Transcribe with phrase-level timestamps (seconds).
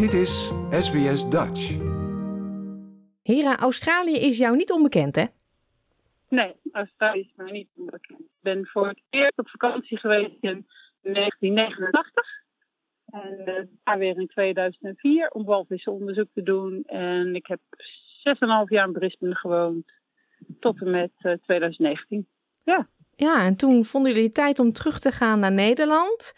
[0.00, 1.76] Dit is SBS Dutch.
[3.22, 5.24] Hera, Australië is jou niet onbekend, hè?
[6.28, 8.20] Nee, Australië is mij niet onbekend.
[8.20, 10.66] Ik ben voor het eerst op vakantie geweest in
[11.02, 12.26] 1989.
[13.06, 16.82] En uh, daar weer in 2004 om walvissenonderzoek te doen.
[16.86, 19.92] En ik heb 6,5 jaar in Brisbane gewoond.
[20.60, 22.26] Tot en met uh, 2019.
[22.64, 22.88] Ja.
[23.16, 26.34] Ja, en toen vonden jullie tijd om terug te gaan naar Nederland.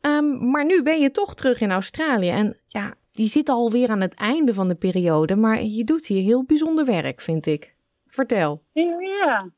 [0.00, 2.30] Um, maar nu ben je toch terug in Australië.
[2.30, 5.36] En ja, die zit alweer aan het einde van de periode.
[5.36, 7.74] Maar je doet hier heel bijzonder werk, vind ik.
[8.06, 8.62] Vertel.
[8.72, 9.50] Ja,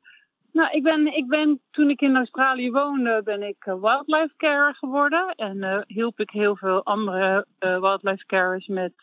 [0.52, 4.74] nou, ik ben, ik ben, toen ik in Australië woonde, ben ik uh, wildlife carer
[4.74, 5.34] geworden.
[5.34, 8.94] En uh, hielp ik heel veel andere uh, wildlife carers met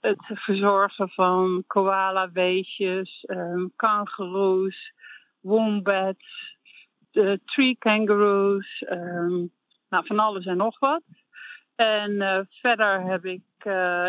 [0.00, 4.92] het verzorgen van koala-weesjes, um, kangoeroes,
[5.40, 6.56] wombats,
[7.44, 8.84] tree kangaroos,
[9.88, 11.02] nou, van alles en nog wat.
[11.76, 13.42] En verder heb ik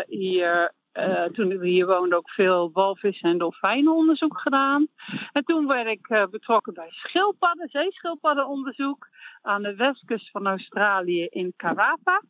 [0.06, 4.86] hier uh, toen we hier woonden ook veel walvis- en dolfijnenonderzoek gedaan.
[5.32, 9.08] En toen werd ik betrokken bij schildpadden, zeeschildpaddenonderzoek
[9.42, 12.22] aan de westkust van Australië in Karapa.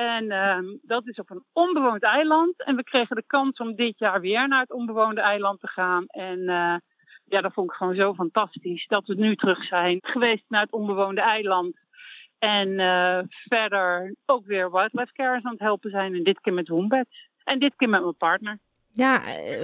[0.00, 2.62] En uh, dat is op een onbewoond eiland.
[2.64, 6.06] En we kregen de kans om dit jaar weer naar het onbewoonde eiland te gaan.
[6.06, 6.76] En eh,
[7.24, 10.72] ja, dat vond ik gewoon zo fantastisch dat we nu terug zijn geweest naar het
[10.72, 11.78] onbewoonde eiland.
[12.40, 12.68] En
[13.48, 16.14] verder ook weer wildlife carers aan het helpen zijn.
[16.14, 17.28] En dit keer met wombats.
[17.44, 18.58] En dit keer met mijn partner.
[18.92, 19.22] Ja,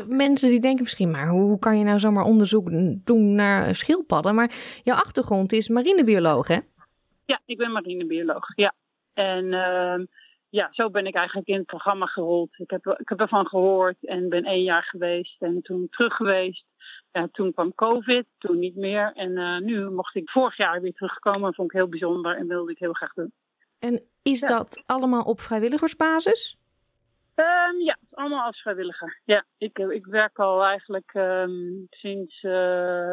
[0.08, 2.68] mensen die denken misschien, maar hoe kan je nou zomaar onderzoek
[3.04, 4.34] doen naar schildpadden?
[4.34, 4.50] Maar
[4.82, 6.58] jouw achtergrond is marinebioloog, hè?
[7.24, 8.74] Ja, ik ben marinebioloog, ja.
[9.14, 10.06] En uh,
[10.56, 12.58] ja, zo ben ik eigenlijk in het programma gerold.
[12.58, 16.64] Ik heb, ik heb ervan gehoord en ben één jaar geweest en toen terug geweest.
[17.12, 19.12] Ja, toen kwam COVID, toen niet meer.
[19.14, 21.54] En uh, nu mocht ik vorig jaar weer terugkomen.
[21.54, 23.32] Vond ik heel bijzonder en wilde ik heel graag doen.
[23.78, 24.46] En is ja.
[24.46, 26.56] dat allemaal op vrijwilligersbasis?
[27.34, 29.20] Um, ja, allemaal als vrijwilliger.
[29.24, 33.12] Ja, ik, ik werk al eigenlijk um, sinds uh,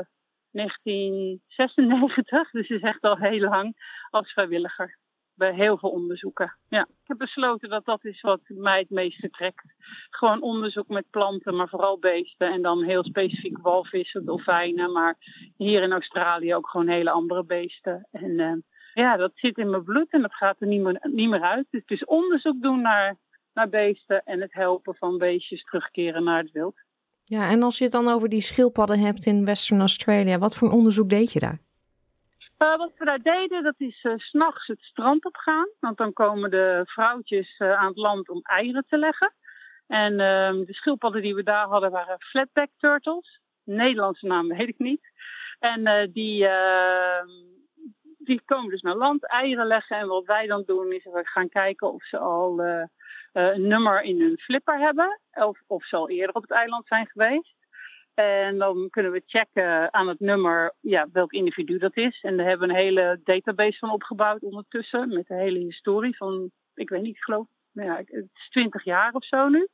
[0.52, 3.76] 1996, dus is echt al heel lang
[4.10, 5.02] als vrijwilliger.
[5.36, 6.58] Bij heel veel onderzoeken.
[6.70, 9.66] Ja, ik heb besloten dat dat is wat mij het meeste trekt.
[10.10, 12.52] Gewoon onderzoek met planten, maar vooral beesten.
[12.52, 14.92] En dan heel specifiek walvissen, dolfijnen.
[14.92, 15.18] Maar
[15.58, 18.08] hier in Australië ook gewoon hele andere beesten.
[18.12, 18.54] En uh,
[18.94, 21.68] ja, dat zit in mijn bloed en dat gaat er niet meer, niet meer uit.
[21.70, 23.18] Dus het is onderzoek doen naar
[23.54, 26.76] naar beesten en het helpen van beestjes terugkeren naar het wild.
[27.24, 30.72] Ja, en als je het dan over die schildpadden hebt in Western Australia, wat voor
[30.72, 31.60] onderzoek deed je daar?
[32.64, 35.68] Uh, wat we daar deden, dat is uh, s'nachts het strand op gaan.
[35.80, 39.34] Want dan komen de vrouwtjes uh, aan het land om eieren te leggen.
[39.88, 40.18] En
[40.66, 43.42] de schildpadden die we daar hadden waren flatback turtles.
[43.64, 45.12] Nederlandse naam weet ik niet.
[45.60, 47.28] En die, ehm,
[48.18, 49.98] die komen dus naar land, eieren leggen.
[49.98, 52.60] En wat wij dan doen is we gaan kijken of ze al
[53.34, 55.20] een nummer in hun flipper hebben.
[55.34, 57.63] Of, of ze al eerder op het eiland zijn geweest.
[58.14, 62.22] En dan kunnen we checken aan het nummer ja, welk individu dat is.
[62.22, 65.14] En daar hebben we een hele database van opgebouwd ondertussen.
[65.14, 68.84] Met de hele historie van, ik weet niet, ik geloof, nou ja, het is 20
[68.84, 69.68] jaar of zo nu.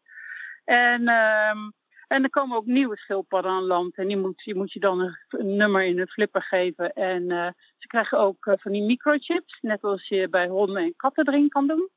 [0.66, 1.74] En, um,
[2.08, 3.98] en er komen ook nieuwe schildpadden aan land.
[3.98, 6.94] En die moet, moet je dan een, een nummer in hun flipper geven.
[6.94, 7.48] En uh,
[7.78, 9.58] ze krijgen ook uh, van die microchips.
[9.62, 11.90] Net als je bij honden en katten erin kan doen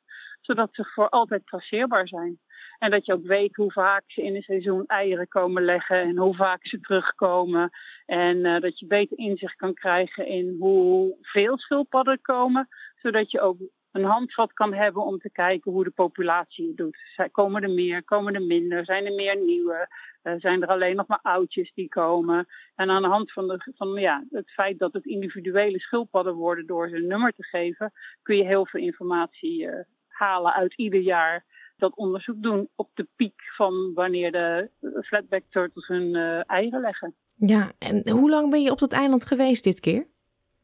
[0.42, 2.38] zodat ze voor altijd traceerbaar zijn.
[2.82, 6.16] En dat je ook weet hoe vaak ze in een seizoen eieren komen leggen en
[6.16, 7.70] hoe vaak ze terugkomen.
[8.06, 12.69] En uh, dat je beter inzicht kan krijgen in hoeveel schildpadden komen,
[13.03, 13.56] zodat je ook
[13.93, 17.28] een handvat kan hebben om te kijken hoe de populatie het doet.
[17.32, 19.88] Komen er meer, komen er minder, zijn er meer nieuwe,
[20.22, 22.47] uh, zijn er alleen nog maar oudjes die komen.
[22.75, 26.66] En aan de hand van, de, van ja, het feit dat het individuele schildpadden worden
[26.66, 29.72] door ze een nummer te geven, kun je heel veel informatie uh,
[30.09, 31.44] halen uit ieder jaar
[31.77, 34.71] dat onderzoek doen op de piek van wanneer de
[35.03, 37.15] flatback turtles hun uh, eieren leggen.
[37.37, 40.06] Ja, en hoe lang ben je op dat eiland geweest dit keer?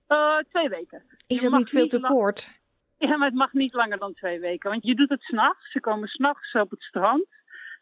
[0.08, 1.02] Uh, twee weken.
[1.26, 2.56] Is dat niet veel te kort?
[2.98, 4.70] Ja, maar het mag niet langer dan twee weken.
[4.70, 5.70] Want je doet het s'nachts.
[5.70, 7.26] Ze komen s'nachts op het strand.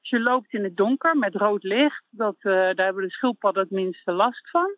[0.01, 2.05] Dus je loopt in het donker met rood licht.
[2.11, 4.77] Dat, uh, daar hebben de schildpadden het minste last van.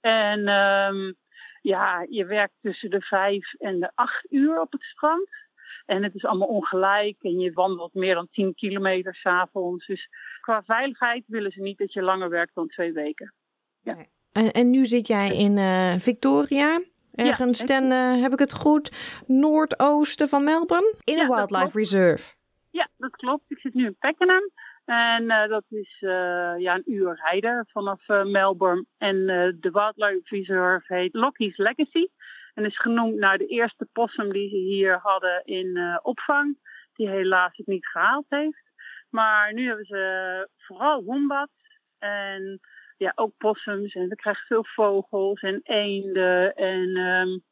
[0.00, 1.14] En um,
[1.62, 5.28] ja, je werkt tussen de vijf en de acht uur op het strand.
[5.86, 9.86] En het is allemaal ongelijk en je wandelt meer dan 10 kilometer s'avonds.
[9.86, 10.08] Dus
[10.40, 13.32] qua veiligheid willen ze niet dat je langer werkt dan twee weken.
[13.82, 13.96] Ja.
[14.32, 16.82] En, en nu zit jij in uh, Victoria,
[17.14, 18.90] ergens ja, ten, uh, heb ik het goed,
[19.26, 22.34] noordoosten van Melbourne, in een ja, wildlife reserve.
[22.70, 23.50] Ja, dat klopt.
[23.50, 24.50] Ik zit nu in Pakenham.
[24.84, 26.10] En uh, dat is uh,
[26.58, 28.84] ja, een uur rijden vanaf uh, Melbourne.
[28.98, 29.26] En
[29.60, 32.06] de Wildlife Reserve heet Lockie's Legacy.
[32.54, 36.58] En is genoemd naar de eerste possum die ze hier hadden in uh, opvang.
[36.94, 38.62] die helaas het niet gehaald heeft.
[39.10, 41.52] Maar nu hebben ze vooral wombats
[41.98, 42.60] en
[42.96, 43.94] ja, ook possums.
[43.94, 46.54] En we krijgen veel vogels en eenden.
[46.54, 47.42] En, um,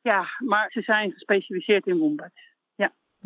[0.00, 2.47] ja, maar ze zijn gespecialiseerd in wombats.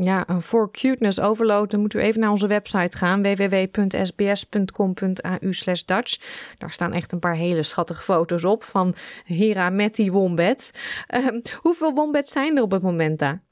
[0.04, 0.24] Ja.
[0.26, 5.38] Ja, voor cuteness overload dan moet u even naar onze website gaan www.sbs.com.au
[5.86, 6.18] Dutch.
[6.58, 8.94] Daar staan echt een paar hele schattige foto's op van
[9.24, 10.72] Hera met die wombats.
[11.14, 11.28] Uh,
[11.60, 13.42] hoeveel wombats zijn er op het moment daar?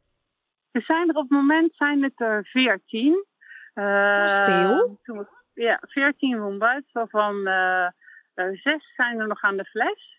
[0.70, 3.24] Er zijn er op het moment zijn het er veertien.
[3.74, 5.00] Uh, dat is veel.
[5.54, 7.86] Ja, veertien wombats, waarvan uh,
[8.34, 10.18] zes zijn er nog aan de fles.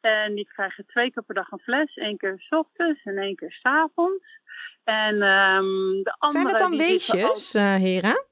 [0.00, 1.94] En die krijgen twee keer per dag een fles.
[1.94, 4.44] één keer s ochtends en één keer s avonds.
[4.84, 7.62] En um, de andere, zijn het dan weesjes, al...
[7.62, 8.24] uh, Hera?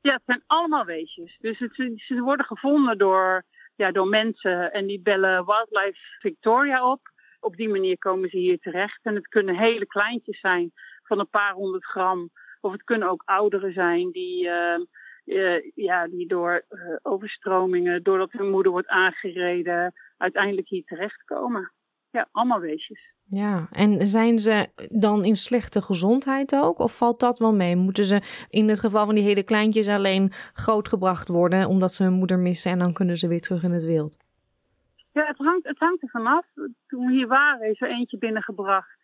[0.00, 1.38] Ja, het zijn allemaal weesjes.
[1.40, 3.44] Dus het, ze worden gevonden door,
[3.76, 7.00] ja, door mensen en die bellen Wildlife Victoria op.
[7.40, 9.00] Op die manier komen ze hier terecht.
[9.02, 10.72] En het kunnen hele kleintjes zijn
[11.02, 12.30] van een paar honderd gram.
[12.60, 14.78] Of het kunnen ook ouderen zijn die, uh,
[15.24, 21.72] uh, ja, die door uh, overstromingen, doordat hun moeder wordt aangereden, uiteindelijk hier terechtkomen.
[22.10, 23.12] Ja, allemaal weesjes.
[23.30, 26.78] Ja, en zijn ze dan in slechte gezondheid ook?
[26.78, 27.76] Of valt dat wel mee?
[27.76, 32.12] Moeten ze in het geval van die hele kleintjes alleen grootgebracht worden omdat ze hun
[32.12, 34.18] moeder missen en dan kunnen ze weer terug in het wild?
[35.12, 36.46] Ja, het hangt, het hangt er vanaf.
[36.86, 38.98] Toen we hier waren is er eentje binnengebracht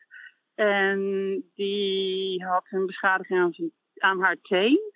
[0.54, 0.98] en
[1.54, 4.92] die had een beschadiging aan, zijn, aan haar teen.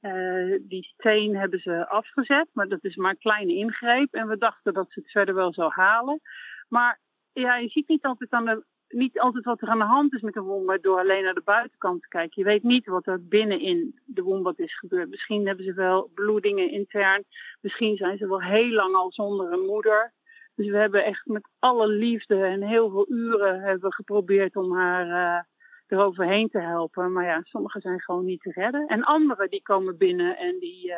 [0.00, 4.14] Uh, die teen hebben ze afgezet, maar dat is maar een kleine ingreep.
[4.14, 6.20] En we dachten dat ze het verder wel zou halen.
[6.68, 7.00] Maar
[7.32, 10.20] ja, je ziet niet altijd, aan de, niet altijd wat er aan de hand is
[10.20, 12.42] met een wombat door alleen naar de buitenkant te kijken.
[12.42, 15.08] Je weet niet wat er binnenin de wombat is gebeurd.
[15.08, 17.24] Misschien hebben ze wel bloedingen intern.
[17.60, 20.12] Misschien zijn ze wel heel lang al zonder een moeder.
[20.54, 25.06] Dus we hebben echt met alle liefde en heel veel uren hebben geprobeerd om haar
[25.06, 25.42] uh,
[25.86, 27.12] eroverheen te helpen.
[27.12, 28.86] Maar ja, sommige zijn gewoon niet te redden.
[28.86, 30.96] En andere die komen binnen en die, uh,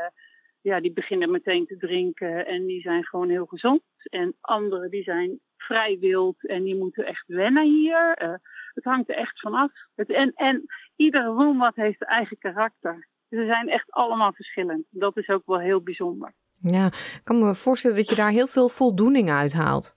[0.61, 3.83] ja, die beginnen meteen te drinken en die zijn gewoon heel gezond.
[4.03, 8.23] En andere die zijn vrij wild en die moeten echt wennen hier.
[8.23, 8.35] Uh,
[8.75, 9.73] het hangt er echt vanaf.
[9.95, 10.67] En, en
[10.97, 13.09] iedere woonwat heeft zijn eigen karakter.
[13.29, 14.87] Ze zijn echt allemaal verschillend.
[14.91, 16.33] Dat is ook wel heel bijzonder.
[16.61, 19.97] Ja, ik kan me voorstellen dat je daar heel veel voldoening uit haalt.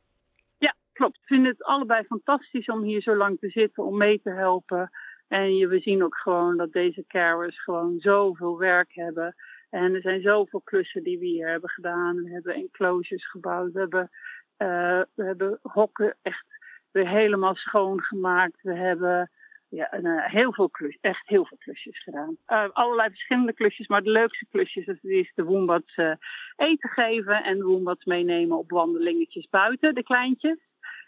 [0.57, 1.15] Ja, klopt.
[1.15, 4.91] Ik vind het allebei fantastisch om hier zo lang te zitten, om mee te helpen.
[5.27, 9.35] En je, we zien ook gewoon dat deze carers gewoon zoveel werk hebben.
[9.69, 12.23] En er zijn zoveel klussen die we hier hebben gedaan.
[12.23, 13.71] We hebben enclosures gebouwd.
[13.71, 14.09] We hebben,
[14.57, 16.45] uh, we hebben hokken echt
[16.91, 18.61] weer helemaal schoongemaakt.
[18.61, 19.31] We hebben
[19.69, 22.37] ja, uh, heel veel klusjes, echt heel veel klusjes gedaan.
[22.47, 26.11] Uh, allerlei verschillende klusjes, maar de leukste klusjes is de woembats uh,
[26.55, 30.57] eten geven en de woembats meenemen op wandelingetjes buiten, de kleintjes.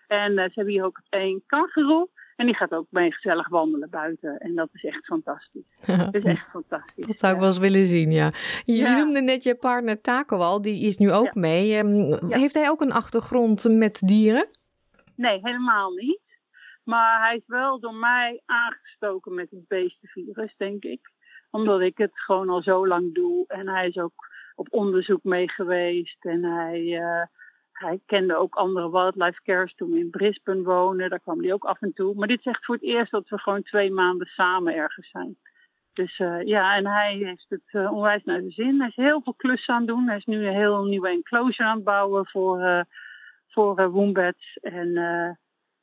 [0.08, 4.38] En ze hebben hier ook één kangeroe en die gaat ook mee gezellig wandelen buiten.
[4.38, 5.86] En dat is echt fantastisch.
[5.86, 7.06] dat is echt fantastisch.
[7.06, 8.32] Dat zou ik wel eens willen zien, ja.
[8.64, 8.98] Je ja.
[8.98, 11.32] noemde net je partner Taco al, die is nu ook ja.
[11.34, 11.78] mee.
[11.78, 14.48] Um, heeft hij ook een achtergrond met dieren?
[15.16, 16.22] Nee, helemaal niet.
[16.84, 21.12] Maar hij is wel door mij aangestoken met het beestenvirus, denk ik.
[21.52, 23.44] Omdat ik het gewoon al zo lang doe.
[23.48, 26.26] En hij is ook op onderzoek mee geweest.
[26.26, 27.26] En hij, uh,
[27.80, 31.10] hij kende ook andere wildlife cares toen we in Brisbane wonen.
[31.10, 32.16] Daar kwam hij ook af en toe.
[32.16, 35.38] Maar dit is echt voor het eerst dat we gewoon twee maanden samen ergens zijn.
[35.94, 38.80] Dus uh, ja, en hij heeft het uh, onwijs naar de zin.
[38.80, 40.08] Hij is heel veel klussen aan het doen.
[40.08, 42.82] Hij is nu een heel nieuwe enclosure aan het bouwen voor, uh,
[43.48, 44.58] voor wombats.
[44.62, 44.92] En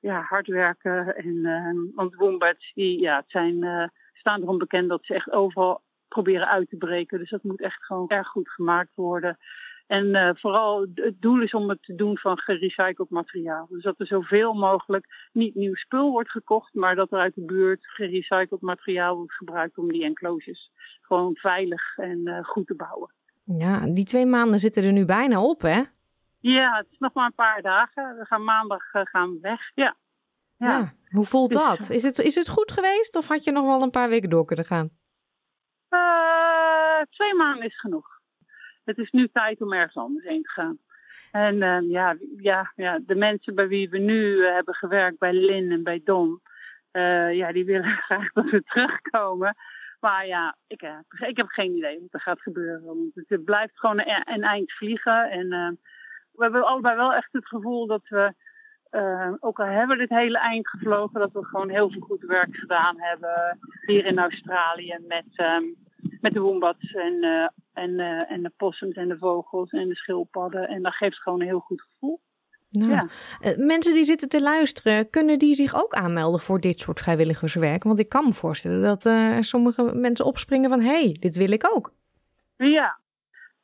[0.01, 1.17] ja, hard werken.
[1.17, 6.49] En, want wombats, die ja, het zijn, staan erom bekend dat ze echt overal proberen
[6.49, 7.19] uit te breken.
[7.19, 9.39] Dus dat moet echt gewoon erg goed gemaakt worden.
[9.87, 13.67] En uh, vooral het doel is om het te doen van gerecycled materiaal.
[13.71, 17.45] Dus dat er zoveel mogelijk niet nieuw spul wordt gekocht, maar dat er uit de
[17.45, 23.13] buurt gerecycled materiaal wordt gebruikt om die enclosures gewoon veilig en goed te bouwen.
[23.45, 25.83] Ja, die twee maanden zitten er nu bijna op, hè?
[26.41, 28.17] Ja, het is nog maar een paar dagen.
[28.19, 29.61] We gaan maandag uh, gaan we weg.
[29.75, 29.97] Ja.
[30.57, 30.79] ja.
[30.79, 30.95] ja.
[31.09, 31.91] Hoe voelt dus, dat?
[31.91, 34.45] Is het, is het goed geweest of had je nog wel een paar weken door
[34.45, 34.91] kunnen gaan?
[37.11, 38.16] Twee maanden is genoeg.
[38.87, 40.79] Het is nu tijd om ergens anders heen te gaan.
[41.31, 45.73] En uh, ja, ja, ja, de mensen bij wie we nu hebben gewerkt, bij Lin
[45.73, 46.41] en bij Don,
[47.33, 49.57] ja, die willen graag dat we terugkomen.
[50.01, 50.83] Maar ja, ik,
[51.27, 52.85] ik heb geen idee wat er gaat gebeuren.
[52.85, 55.31] Want het blijft gewoon een, eind vliegen.
[55.31, 55.49] En
[56.33, 58.35] we hebben allebei wel echt het gevoel dat we,
[59.41, 62.57] ook al hebben we dit hele eind gevlogen, dat we gewoon heel veel goed werk
[62.57, 65.86] gedaan hebben hier in Australië met, um,
[66.27, 69.95] met de wombats en, uh, en, uh, en de possums en de vogels en de
[69.95, 70.69] schildpadden.
[70.69, 72.21] En dat geeft gewoon een heel goed gevoel.
[72.71, 73.07] Nou, Ja.
[73.41, 77.83] eh, mensen die zitten te luisteren, kunnen die zich ook aanmelden voor dit soort vrijwilligerswerk?
[77.85, 80.81] Want ik kan me voorstellen dat eh, sommige mensen opspringen van...
[80.81, 81.93] hé, hey, dit wil ik ook.
[82.57, 82.99] Ja,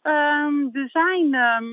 [0.02, 1.64] Ehm, er zijn, ehm,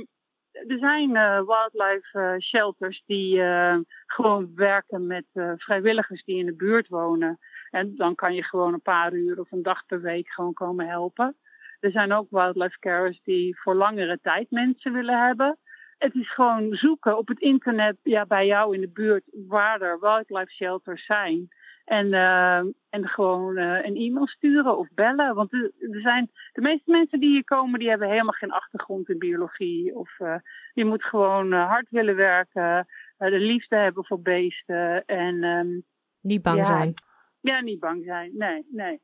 [0.68, 6.46] er zijn eh, wildlife eh, shelters die eh, gewoon werken met eh, vrijwilligers die in
[6.46, 7.40] de buurt wonen.
[7.72, 10.88] En dan kan je gewoon een paar uur of een dag per week gewoon komen
[10.88, 11.36] helpen.
[11.80, 15.58] Er zijn ook wildlife carers die voor langere tijd mensen willen hebben.
[15.98, 20.00] Het is gewoon zoeken op het internet ja, bij jou in de buurt waar er
[20.00, 21.48] wildlife shelters zijn.
[21.86, 22.58] En, eh,
[22.90, 25.36] en gewoon eh, een e-mail sturen of bellen.
[25.36, 29.10] Want er, er zijn de meeste mensen die hier komen, die hebben helemaal geen achtergrond
[29.10, 29.96] in biologie.
[29.96, 30.36] Of uh,
[30.74, 35.06] je moet gewoon hard willen werken, de liefde hebben voor beesten.
[35.06, 35.84] En, um,
[36.22, 36.94] niet bang ja, zijn.
[37.42, 38.32] Ja, niet bang zijn.
[38.38, 39.00] Nee, nee.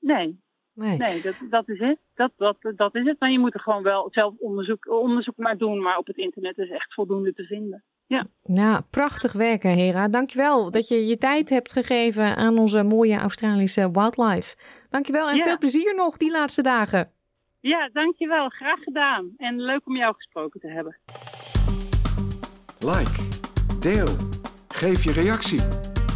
[0.00, 0.42] Nee,
[0.74, 0.96] Nee.
[0.96, 1.98] nee dat, dat is het.
[2.14, 3.20] Dat, dat, dat is het.
[3.20, 5.80] Maar je moet er gewoon wel zelf onderzoek, onderzoek maar doen.
[5.82, 7.84] Maar op het internet is echt voldoende te vinden.
[8.06, 8.26] Ja.
[8.42, 10.08] ja, prachtig werken, Hera.
[10.08, 14.56] Dankjewel dat je je tijd hebt gegeven aan onze mooie Australische wildlife.
[14.90, 15.42] Dankjewel en Ja.
[15.42, 17.10] veel plezier nog die laatste dagen.
[17.60, 18.48] ja, dankjewel.
[18.48, 19.34] Graag gedaan.
[19.36, 20.96] En leuk om jou gesproken te hebben.
[22.78, 23.28] Like,
[23.80, 24.08] deel,
[24.68, 25.60] geef je reactie.